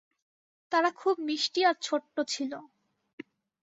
তারা 0.71 0.89
খুব 0.91 1.15
মিষ্টি 1.27 1.61
আর 1.65 1.75
ছোট্ট 1.81 2.15
ছিল। 2.27 2.51